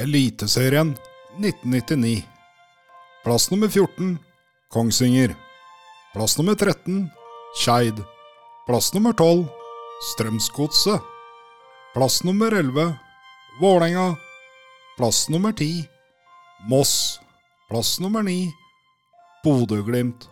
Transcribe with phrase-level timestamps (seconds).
[0.00, 0.96] Eliteserien
[1.38, 2.24] 1999.
[3.24, 4.18] Plass nummer 14
[4.68, 5.36] Kongsvinger.
[6.14, 7.10] Plass nummer 13
[7.54, 8.02] Skeid.
[8.66, 9.44] Plass nummer 12
[10.12, 11.00] Strømsgodset.
[11.94, 12.94] Plass nummer 11
[13.60, 14.16] Vålerenga.
[14.96, 15.84] Plass nummer 10
[16.68, 17.20] Moss.
[17.68, 18.52] Plass nummer 9
[19.44, 20.28] Bodø-Glimt.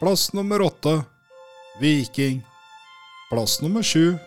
[0.00, 1.04] Plass nummer 8
[1.80, 2.42] Viking.
[3.30, 4.18] Plass nummer 7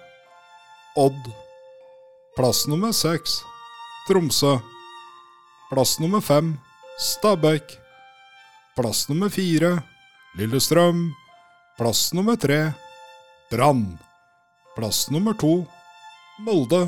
[0.96, 1.32] Odd.
[2.36, 3.53] Plass nummer 6
[4.08, 4.58] Tromsø.
[5.70, 6.58] Plass nummer 5
[7.00, 7.78] Stabekk.
[8.76, 9.78] Plass nummer 4
[10.38, 11.14] Lillestrøm.
[11.78, 12.74] Plass nummer 3
[13.52, 14.00] Brann.
[14.76, 15.66] Plass nummer 2
[16.40, 16.88] Molde.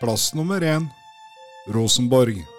[0.00, 0.88] Plass nummer 1
[1.70, 2.53] Rosenborg.